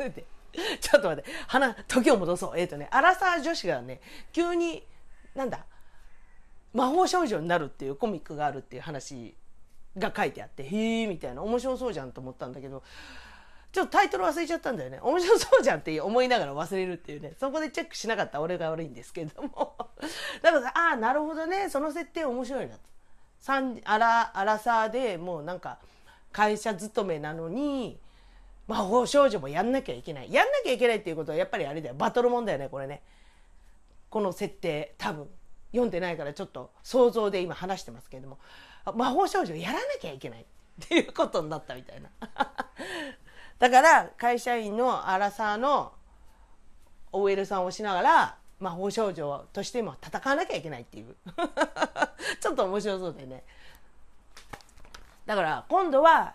[0.81, 1.31] ちょっと待って。
[1.47, 2.59] 花時を戻そう。
[2.59, 4.01] えっ、とねアラサー女子がね
[4.33, 4.83] 急に
[5.35, 5.65] なんだ
[6.73, 9.35] 魔法少女になるっていうコミックがあるっていう話
[9.97, 11.43] が書いてあってへえみたいな。
[11.43, 12.81] 面白そうじゃんと思ったんだけど
[13.71, 14.99] ちょっとタイトル忘れちゃったんだよね。
[15.01, 17.33] 面白そうじゃんって思いながら忘れるっていうね。
[17.39, 19.75] そこでチェックしなかった俺が悪いんですけども。
[20.41, 21.69] だからああなるほどね。
[21.69, 22.81] その設定面白いなと。
[23.85, 25.79] アラサーでもうなんか
[26.31, 27.99] 会社勤めなのに
[28.67, 30.33] 魔法少女もやんなきゃいけない。
[30.33, 31.95] やんなきゃいけないっていうことはやっぱりあれだよ。
[31.95, 33.03] バトルもんだよねこれね。
[34.09, 35.29] この設定多分。
[35.71, 38.39] 読んでないからちょっと想像で今話してますけれども。
[38.95, 40.41] 魔法少女やらなきゃいけない。
[40.85, 42.09] っていうことになったみたいな。
[43.59, 45.91] だから会社員のアラサーの
[47.11, 51.15] OL さんをしながら魔法少女としても戦わなきゃいけないっていう。
[52.39, 53.43] ちょっと面白そうでね。
[55.25, 56.33] だから今度は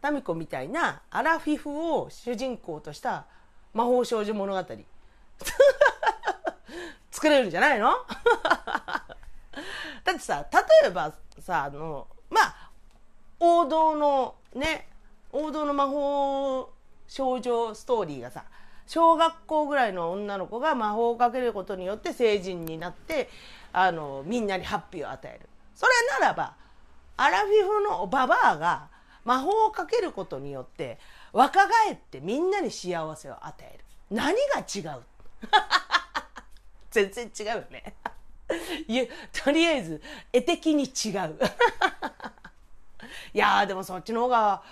[0.00, 3.26] タミコみたいなアラフィフを主人公とした
[3.72, 4.60] 魔法少女物語。
[7.10, 7.94] 作れるんじゃないの？
[10.04, 12.70] だってさ例えばさあのまあ
[13.38, 14.89] 王道のね
[15.32, 16.70] 王道の魔法
[17.06, 18.44] 少女ストーリーがさ
[18.86, 23.28] 小学校ぐらいの女の子が魔法をかけることによって成人になって
[23.72, 25.48] あのみんなにハッピーを与える。
[25.74, 26.54] それならば
[27.16, 28.88] アラフィフのババアが
[29.24, 30.98] 魔法をかけることによって
[31.32, 33.84] 若返ってみんなに幸せを与える。
[34.10, 35.02] 何が違う？
[36.90, 37.94] 全然違うよね。
[38.88, 41.38] いやとりあえず絵的に違う。
[43.32, 44.62] いやでもそっちの方が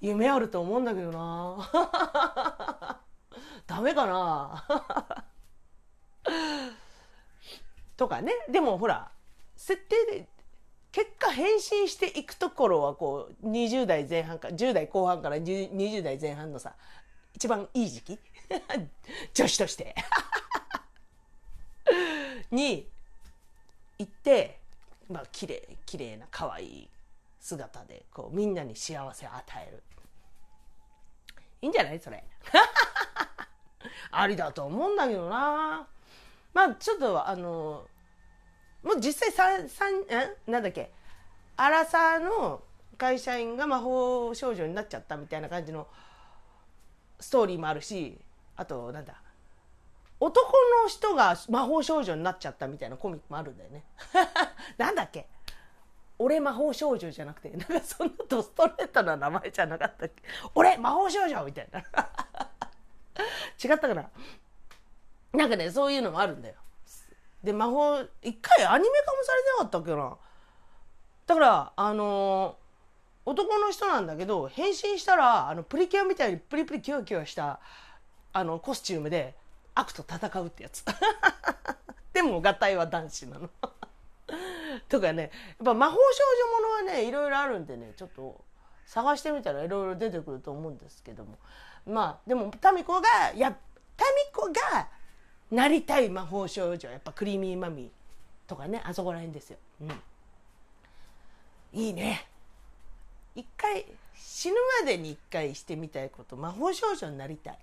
[0.00, 3.00] 夢あると思うんだけどな。
[3.66, 4.64] ダメかな。
[7.96, 8.32] とかね。
[8.48, 9.10] でもほら
[9.56, 10.28] 設定で
[10.92, 16.74] 結果変身していくところはこう20代前半か10代後半から20代前半のさ
[17.34, 18.18] 一番いい時期？
[19.34, 19.94] 女子として。
[22.50, 22.88] に
[23.98, 24.60] 行って
[25.08, 26.90] まあ綺麗綺麗な可愛い
[27.40, 29.82] 姿でこうみんなに幸せを与える。
[31.60, 32.24] いいんじゃないそれ。
[34.10, 35.86] ありだと思うんだけどな。
[36.54, 37.86] まあちょっとあの
[38.82, 40.36] もう実際三三え？
[40.46, 40.92] なんだっけ？
[41.56, 42.62] アラサーの
[42.96, 45.88] 会社員が魔法少女になっちゃったみたいな感じの
[47.20, 48.20] ストーリーもあるし
[48.56, 49.14] あとなんだ？
[50.20, 53.84] 男の人が魔法少女になっちゃったみたいなコミックもあるんだよね。
[54.78, 55.28] なんだっけ？
[56.18, 60.22] 俺魔法少女じゃなくてなんかそんなドストレートな名前じゃなかったっけ？
[60.54, 61.80] 俺魔法少女みたいな。
[63.62, 64.10] 違ったかな？
[65.32, 66.54] なんかねそういうのもあるんだよ。
[67.42, 70.16] で魔法一回アニメ化もされてなかったっけな？
[71.26, 77.60] だからあのー、男の人なんだけど変身したらあのプリキュアみたいにプリプリキュアキュアした
[78.32, 79.36] あのコスチュームで
[79.74, 80.84] 悪と戦うってやつ。
[82.12, 83.50] でも合体は男子なの。
[84.88, 85.30] とかねやっ
[85.64, 86.00] ぱ魔法少
[86.82, 88.40] 女ものはねいろいろあるんでねちょっと
[88.86, 91.38] 探してみたらいろいろ出てくると思うんですけども
[91.86, 93.56] まあでもタミコがや
[93.96, 94.88] タミコが
[95.50, 99.58] なりたい魔法少女やっぱクリーミーマミーとかねあそこら辺ですよ。
[99.82, 99.90] うん、
[101.72, 102.26] いいね。
[103.34, 107.58] 一回死ぬまでに一回してみたいこと魔法少女になりたい。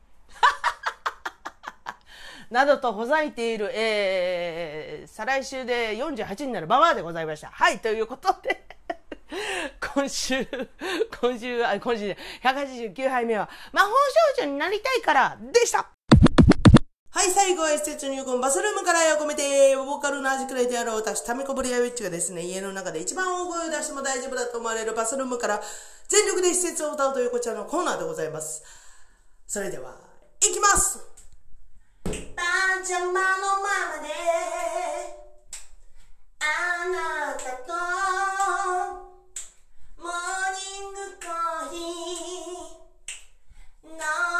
[2.50, 7.48] などとほざいている、えー、再来週で48になるババアでございました。
[7.48, 8.66] はい、ということで
[9.94, 10.48] 今週、
[11.22, 13.90] 今週、あ、今週で189杯目は、魔法
[14.38, 15.90] 少女になりたいからでした
[17.16, 25.62] はい、最後は施設入魂バスルームから愛を込めて、ボーカルの味くらいである私、タミコブリアウィッチがですね、家の中で一番大声を出しても大丈夫だと思われるバスルームから
[26.10, 28.64] 全力で施設を歌うというこちらのコーナーでございます。
[29.48, 29.96] それでは、
[30.42, 31.15] いきます
[32.36, 32.42] パ
[32.80, 34.10] ンジャマのままで。
[36.40, 36.44] あ
[36.90, 37.74] なたと
[39.98, 40.12] モー
[40.54, 43.96] ニングコーヒー飲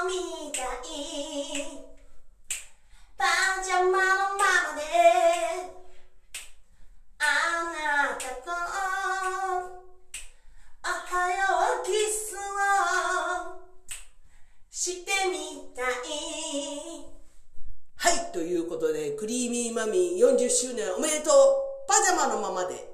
[0.08, 0.86] みたい。
[19.92, 21.66] 40周年おめでとう。
[21.88, 22.85] パジャマのままで。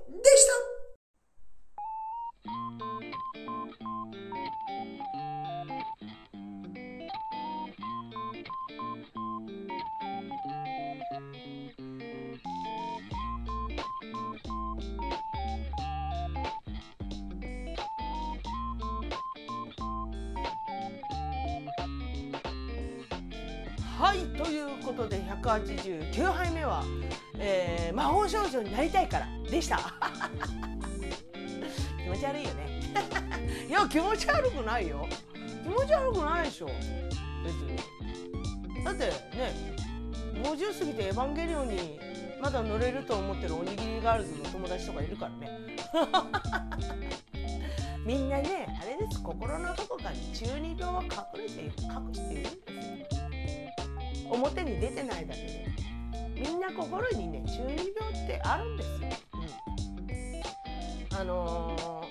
[50.12, 51.10] に中二病は隠
[51.44, 53.22] れている隠しているんですよ。
[54.30, 55.68] 表に出てないだけで
[56.36, 58.98] みんな心にね中二病ってあるんですよ。
[61.12, 62.04] うん、あの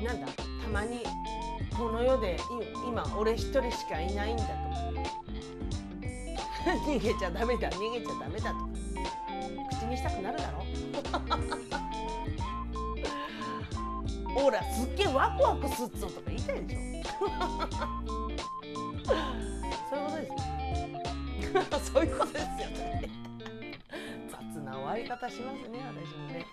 [0.00, 0.28] ー、なんだ。
[0.62, 1.00] たまに
[1.76, 2.36] この世で
[2.86, 4.58] 今俺一人しかいないんだとか。
[6.86, 8.68] 逃げちゃダメだ逃げちゃダメだとか。
[9.70, 10.64] 口にしたくなるだろ。
[14.38, 17.12] ほらすっげえワクワクすっぞとか言いたいでしょ。
[19.90, 20.78] そういうことで
[21.48, 21.78] すよ。
[21.92, 23.10] そういうことですよね。
[24.30, 26.46] 雑な終わり方しますね私もね。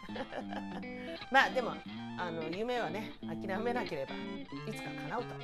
[1.31, 1.73] まあでも
[2.17, 5.35] あの夢はね諦めなければいつか叶うと。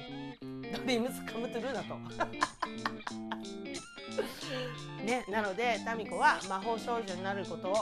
[0.78, 1.96] ドリームスカムトゥルーだと。
[5.04, 7.76] ね、なのでタミコは魔法少女になることを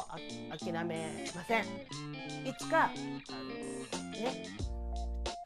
[0.58, 2.95] 諦めませんいつかあの
[3.45, 4.47] ね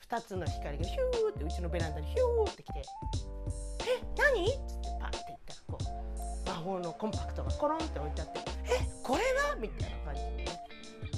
[0.09, 2.83] 2つの光がヒューってうちのベランダにヒューってきて
[3.81, 10.45] 「え何?」っつってパッて言ったらこう魔法のコンパクトがコロンって置いてあって「えこれが?」みたいな感じのね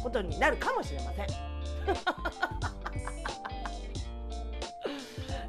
[0.01, 1.27] ことになるかもしれません。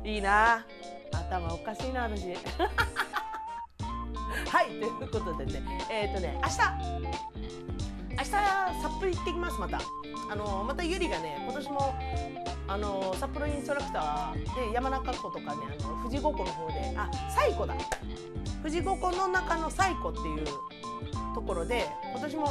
[0.07, 0.64] いいな
[1.12, 2.27] 頭おかしいな私。
[4.49, 6.57] はいということでねえっ、ー、とね明日
[8.11, 9.81] 明日札幌行ってきますまた。
[10.29, 11.95] あのまたゆりがね今年も
[12.67, 15.47] あの札幌インストラクターで山中湖とかね
[15.81, 17.75] あの富士五湖の方であ西湖だ。
[18.63, 20.45] 富士五湖の中の西湖っていう
[21.35, 22.49] ところで今年も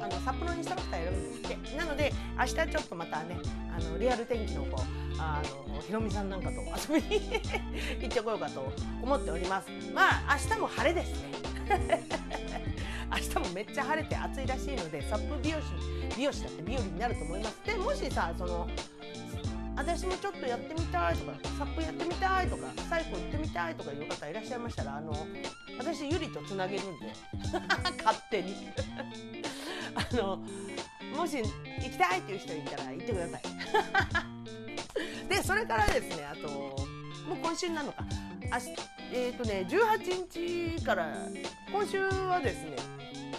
[0.00, 1.76] あの札幌インストラクターやるんですって。
[1.76, 3.38] なので明日ちょっとまたね
[3.74, 4.76] あのリアル天気の方
[5.24, 5.42] あ
[5.74, 6.60] のひろみさんなんかと
[6.92, 7.22] 遊びに
[8.00, 9.68] 行ってこようかと思っております。
[9.92, 11.44] まあ明日も晴れですね。
[13.10, 15.64] 明日もめっちゃ晴れて暑いらしいのでサップ美容師
[16.16, 17.60] 美容師だって日和になると思います。
[17.64, 18.68] でもしさその
[19.76, 25.12] 私もちょっとやってみたいとかサップやってみたいとかサイコ行ってみたいとかいう方いらっしゃいましたらあの
[25.78, 27.12] 私ゆりとつなげるんで。
[28.04, 28.54] 勝手に。
[29.94, 30.38] あの
[31.16, 31.44] もし行
[31.80, 34.33] きたいっていう人いたら行ってください。
[35.28, 38.04] でそれからですねあともう今週なのか。
[38.50, 38.58] あ
[39.12, 41.16] えっ、ー、とね18日から
[41.72, 42.76] 今週はですね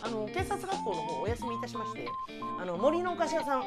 [0.02, 2.08] あの警察学校の方お休みいたしまして
[2.60, 3.64] あの森のお菓子屋さん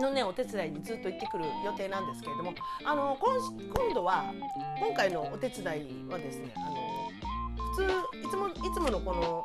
[0.00, 4.32] のねお手伝いにずっと行ってくる予定なんですけれどもあの今今度は
[4.78, 6.76] 今回のお手伝いはですねあの
[7.72, 7.84] 普通
[8.26, 9.44] いつもいつものこの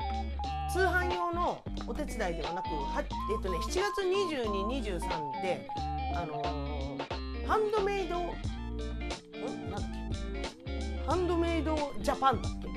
[0.72, 5.68] 通販用のお手伝いではなくは、えっとね、7月2223で、
[6.14, 6.42] あの、
[7.48, 8.26] ハンドメイドん？
[8.28, 9.82] なんだっ
[10.66, 11.06] け？
[11.08, 12.68] ハンドメイドジャパンだっけ？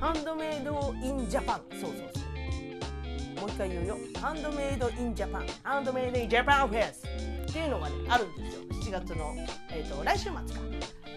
[0.00, 1.62] ハンドメイドインジャパン。
[1.72, 3.40] そうそうそう。
[3.40, 3.96] もう一回言うよ。
[4.20, 5.46] ハンドメイドインジャパン。
[5.62, 7.04] ハンドメイドインジャパンフェス。
[7.48, 8.62] っていうのがねあるんですよ。
[8.70, 9.34] 7月の、
[9.70, 10.40] えーと、来週末か。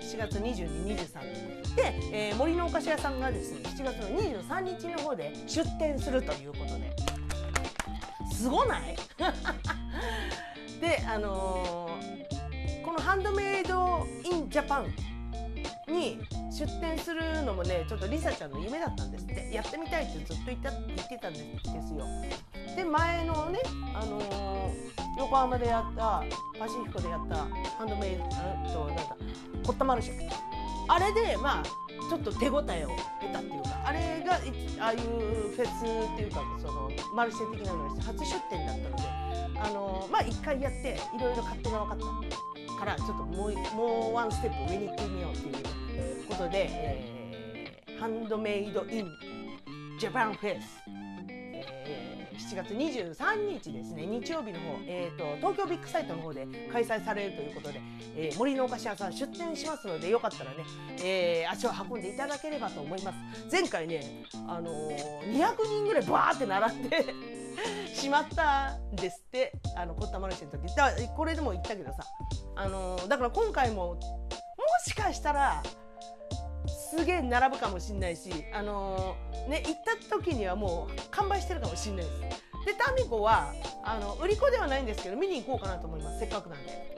[0.02, 6.92] 7月2223日で、えー、森のお菓子屋さんがですね7月の23日の方で出店するということで。
[8.34, 8.96] すごない？
[10.82, 11.81] であのー、
[12.92, 14.88] このハンドメイドインジャパン
[15.90, 16.20] に
[16.52, 19.50] 出店するのもねちょっとリサちゃんの夢だったんですって。
[19.54, 22.06] やってみたいってずっと言った言ってたんですよ。
[22.76, 23.60] で前のね、
[23.96, 26.22] あのー、横浜でやった
[26.60, 27.36] パシフィコでやった
[27.78, 28.26] ハンドメイド
[28.74, 29.16] となんか
[29.66, 30.30] コッタマルシェ
[30.90, 31.64] あれでまあ
[32.10, 32.90] ちょっと手応えを
[33.22, 34.34] 得たっていうかあれが
[34.80, 39.04] ああいうフェスっていうかそのマルシェ的なのに初出店だったので
[39.60, 42.00] あの、まあ一回やっていろいろ勝手が分かっ
[42.70, 49.08] たからちょっともうもうワンステップ上に行ってみようっていうことで、えー、ハンドメイドイン
[50.00, 50.82] ジャパンフェス、
[52.42, 54.06] 7月23日ですね。
[54.06, 57.82] 日曜日の方、えーと、東京ビッグサイトの方で開催されるということで、
[58.16, 60.58] えー、森のお菓子屋さん出店しますのでよかったらね、
[61.04, 63.18] えー、足を運んでいただければと思います。
[63.52, 67.06] 前回ね、あのー、200人ぐらいバーって並んで
[67.94, 70.76] しまったんですってあのこったまるしの時。
[70.76, 72.04] だこれでも言ったけどさ、
[72.56, 74.00] あのー、だから今回もも
[74.86, 75.64] しかしたら
[76.92, 82.20] すげえ並ぶかもしれないし、あのー、ね、行った時にはもう完売してるかもしれないです。
[82.66, 83.54] で、タミコは、
[83.86, 86.20] あの、売り子ではないんですけど、見に行こうかなと思います。
[86.20, 86.96] せっかくなんで。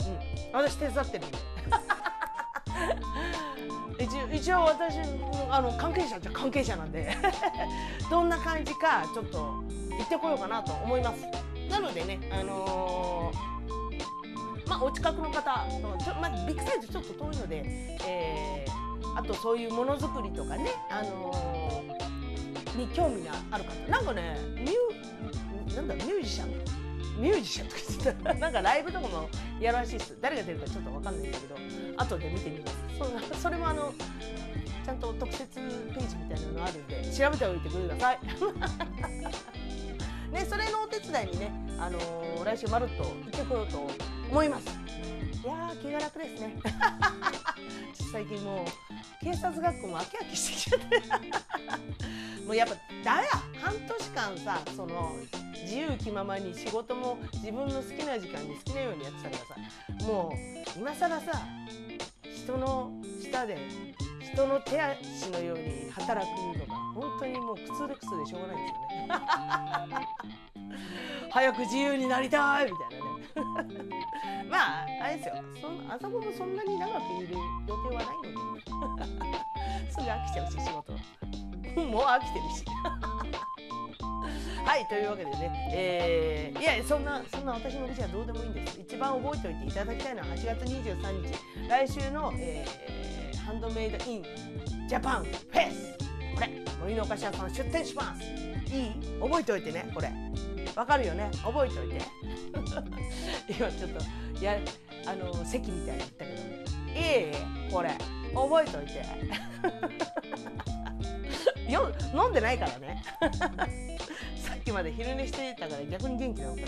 [0.52, 0.60] うん。
[0.60, 1.38] 私手伝ってるんで。
[4.04, 4.98] 一応一応私
[5.50, 7.16] あの関係者じゃ関係者なんで
[8.10, 9.64] どんな感じかちょっと行
[10.04, 11.26] ってこようかなと思います
[11.70, 15.44] なのでねあのー、まあお近くの方、
[16.20, 17.62] まあ、ビッグサイズちょっと遠いので、
[18.06, 18.66] え
[19.16, 23.92] あとそういうものづくりとかね、あのー、に興味がある方。
[23.92, 26.50] なんかねミューなんだミュージシャン？
[27.22, 28.34] ミュージシャンとか言ってた。
[28.40, 30.18] なんかライブとかもやるらしいです。
[30.22, 31.56] 誰が出るかちょっと分かんないんだけど。
[31.98, 32.78] 後で見てみます。
[33.34, 33.94] そ それもあの
[34.86, 38.20] ちゃんと特設ページみたいなのあるんで調べておいてください。
[40.34, 43.88] ねそれのお手伝いにね、あのー、来週まるっと行ってこようと
[44.32, 44.66] 思います。
[44.68, 46.56] いや気が楽ですね。
[48.12, 52.44] 最近もう警察学校も飽き飽きしてきちゃって。
[52.46, 53.22] もうやっぱだ。
[53.22, 53.28] や
[53.62, 55.16] 半年間さその
[55.64, 59.56] 自由気ままに仕事も自分の好きな時間に好きなようにやってたか
[59.90, 60.34] らさも
[60.76, 61.32] う今更さ
[62.36, 62.92] 人の
[63.22, 63.58] 下で
[64.20, 66.30] 人の手足のように働く
[66.60, 68.74] のが本当にもう苦痛で苦痛でしょうがないんで
[69.90, 70.08] すよね。
[71.32, 73.03] 早く自由になりたいみたいなね。
[74.50, 75.36] まああれですよ。
[75.60, 77.36] そあそこもそんなに長くいる
[77.68, 79.24] 予定はないので。
[79.90, 80.94] すぐ飽きちゃうし仕事
[81.82, 82.66] もう飽きてるし。
[84.66, 88.80] はいというわけでね、えー、いやそんなそんな私の店はどうでもいいんです。
[88.80, 91.70] 一番覚えておいていただきたいのは8月23日。
[91.70, 94.24] 来週の、えー、ハンドメイドイン
[94.88, 96.03] ジャパンフェス。
[96.36, 96.50] これ
[96.82, 98.24] 森のお菓子屋さん出店します。
[98.74, 98.92] いい？
[99.22, 100.12] 覚えておいてねこれ。
[100.76, 101.30] わかるよね？
[101.44, 102.02] 覚えておいて。
[103.54, 104.58] 今ちょっとや
[105.06, 106.38] あの席みたいに言ったけど。
[107.00, 107.30] い
[107.70, 107.90] いこれ。
[108.34, 109.06] 覚えておいて。
[111.72, 113.04] よ飲んでないからね。
[114.36, 116.68] さっきまで昼寝してたから逆に元気なのかな。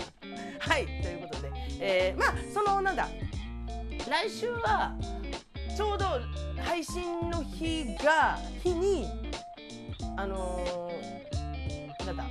[0.58, 1.50] はいということで、
[1.80, 3.08] えー、まあそのなんだ。
[4.08, 4.94] 来週は
[5.76, 6.06] ちょうど
[6.62, 9.08] 配信の日が日に
[10.16, 12.24] あのー、なんだ？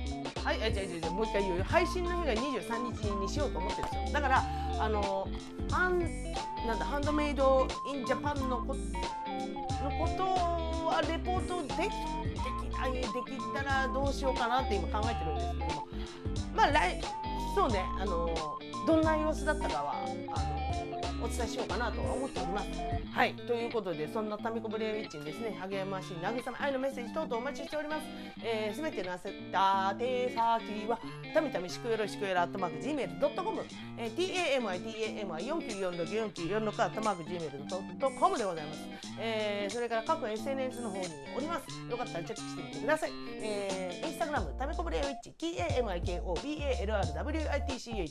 [0.44, 1.64] はいあ違う違う違うもう一回言うよ。
[1.64, 4.12] 配信の日が23日にしようと思ってるんですよ。
[4.12, 4.44] だから
[4.78, 5.28] あの
[5.70, 5.98] ハン
[6.66, 8.80] なんだハンドメイドインジャパンのこの
[9.98, 10.22] こと
[10.86, 11.88] はレポートできで
[12.70, 13.08] きないでき
[13.54, 15.88] たらどうしようかなって今考えてるんですけども。
[16.54, 17.00] まあ来
[17.54, 18.28] そうねあの
[18.86, 19.94] どんな様子だったかは
[20.34, 20.55] あの
[21.26, 22.68] お伝えしようかなと思っております。
[23.12, 23.34] はい。
[23.34, 28.02] ということで、そんなタミコブレイウィッチにですね、励まし慰め愛のメッセージ等々お待ちしております。
[28.44, 31.00] えー、すべてのあせた手先は、
[31.34, 33.64] たみたみしくよろしくよろ、アットマーク、gmail.com、
[33.98, 38.78] えー、tami,tami,49464946 アットマーク、gmail.com でございます。
[39.18, 41.06] えー、それから各 SNS の方に
[41.36, 41.66] おります。
[41.90, 43.10] よかったらチェックしてみてください。
[43.42, 48.08] えー、インスタグラム、タミコブレイウィッチ、tamikobalrwitch、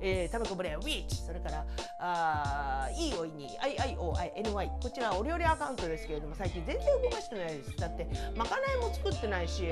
[0.00, 1.66] えー、タミコブレイウィッチ、それから、
[2.00, 2.57] あ
[2.96, 7.76] いいおいに IIOINY こちらお料理アカウントですけれども最近全然動かしてないです。
[7.76, 8.06] だって
[8.36, 9.64] まかないも作ってないし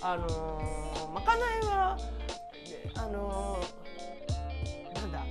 [0.00, 1.98] あのー、まかないは
[2.96, 5.24] あのー、なんだ。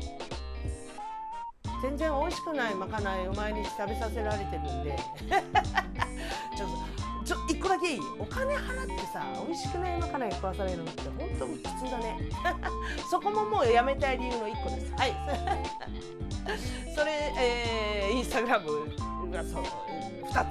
[1.82, 4.95] 全然美味しくないまかないを毎日食べさせられてるんで。
[6.55, 6.91] ちょっと
[7.32, 12.18] ちょ一個だけいいお金払ってさ美味しくないまかない食わされるのって本当に普通だね。
[13.10, 14.94] そこももうやめたい理由の一個です。
[14.98, 15.16] はい。
[16.94, 20.46] それ、えー、インスタグラムがそう2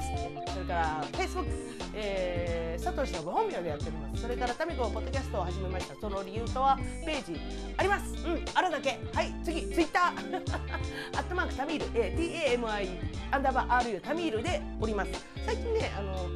[0.47, 1.51] つそれからフェイスブック、
[1.95, 4.23] えー、サトシのご本名でやっております。
[4.23, 5.95] それからタミコポッドキャストを始めました。
[6.01, 7.41] その理由とはページ
[7.77, 8.15] あります。
[8.27, 8.99] うんあるだけ。
[9.13, 12.89] はい次ツイッターアットマークタミール、えー、TAMI
[13.31, 15.11] アンダーバー RU タミールでおります。
[15.47, 16.29] 最近ねあの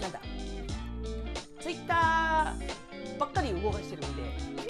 [0.00, 0.20] なんだ
[1.60, 4.21] ツイッターばっかり動かしてるんで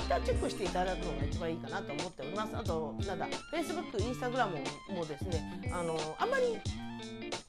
[0.02, 2.56] ツイッターチェックしていただくのが一番いいかなと思っております。
[2.56, 4.58] あとなんだ Facebook インスタグラム
[4.94, 6.58] もですねあのあんまり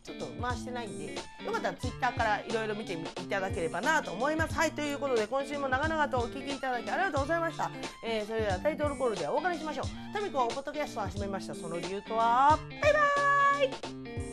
[0.04, 2.98] ちょっと回してないんでよかったら Twitter からいろいろ見てい
[3.30, 4.54] ただければなと思います。
[4.54, 7.72] はいということで今週も長々とお聞きいただきありがとうございました、
[8.06, 9.86] えー、それではタイトルコールでお別れしましょう。
[10.14, 11.56] タミコはポッドキャストを始めました。
[11.56, 14.33] その理由とはバイバーイ。